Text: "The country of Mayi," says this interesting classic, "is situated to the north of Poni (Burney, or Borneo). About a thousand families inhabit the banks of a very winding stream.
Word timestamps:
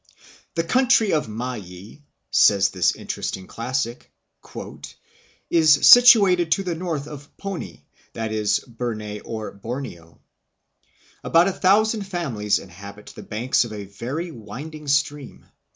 "The 0.55 0.63
country 0.63 1.13
of 1.13 1.27
Mayi," 1.27 2.01
says 2.31 2.69
this 2.71 2.95
interesting 2.95 3.45
classic, 3.45 4.11
"is 5.51 5.73
situated 5.85 6.51
to 6.53 6.63
the 6.63 6.73
north 6.73 7.05
of 7.07 7.29
Poni 7.37 7.83
(Burney, 8.77 9.19
or 9.19 9.51
Borneo). 9.51 10.19
About 11.23 11.47
a 11.47 11.51
thousand 11.53 12.01
families 12.07 12.57
inhabit 12.57 13.13
the 13.15 13.21
banks 13.21 13.63
of 13.63 13.71
a 13.73 13.85
very 13.85 14.31
winding 14.31 14.87
stream. 14.87 15.45